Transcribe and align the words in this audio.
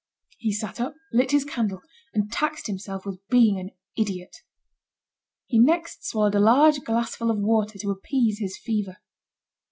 He 0.39 0.51
sat 0.51 0.81
up, 0.81 0.95
lit 1.13 1.29
his 1.29 1.45
candle, 1.45 1.83
and 2.11 2.31
taxed 2.31 2.65
himself 2.65 3.05
with 3.05 3.19
being 3.27 3.59
an 3.59 3.69
idiot. 3.95 4.35
He 5.45 5.59
next 5.59 6.07
swallowed 6.09 6.33
a 6.33 6.39
large 6.39 6.79
glassful 6.79 7.29
of 7.29 7.37
water 7.37 7.77
to 7.77 7.91
appease 7.91 8.39
his 8.39 8.57
fever. 8.57 8.97